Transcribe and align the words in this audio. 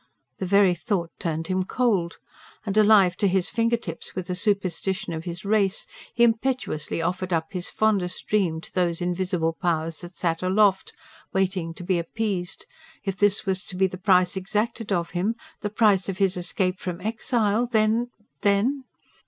the 0.39 0.47
very 0.47 0.73
thought 0.73 1.11
turned 1.19 1.45
him 1.45 1.61
cold. 1.63 2.17
And 2.65 2.75
alive 2.75 3.15
to 3.17 3.27
his 3.27 3.49
finger 3.51 3.77
tips 3.77 4.15
with 4.15 4.25
the 4.25 4.33
superstition 4.33 5.13
of 5.13 5.25
his 5.25 5.45
race, 5.45 5.85
he 6.15 6.23
impetuously 6.23 7.03
offered 7.03 7.31
up 7.31 7.53
his 7.53 7.69
fondest 7.69 8.25
dream 8.25 8.61
to 8.61 8.73
those 8.73 8.99
invisible 8.99 9.53
powers 9.53 10.01
that 10.01 10.15
sat 10.15 10.41
aloft, 10.41 10.93
waiting 11.33 11.75
to 11.75 11.83
be 11.83 11.99
appeased. 11.99 12.65
If 13.03 13.15
this 13.15 13.45
was 13.45 13.63
to 13.65 13.75
be 13.75 13.85
the 13.85 13.99
price 13.99 14.35
exacted 14.35 14.91
of 14.91 15.11
him 15.11 15.35
the 15.59 15.69
price 15.69 16.09
of 16.09 16.17
his 16.17 16.35
escape 16.35 16.79
from 16.79 16.99
exile 17.01 17.67
then... 17.67 18.09
then 18.41 18.85